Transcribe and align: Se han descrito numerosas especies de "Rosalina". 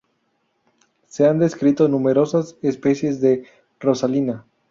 Se 1.05 1.27
han 1.27 1.37
descrito 1.37 1.87
numerosas 1.87 2.57
especies 2.63 3.21
de 3.21 3.43
"Rosalina". 3.79 4.47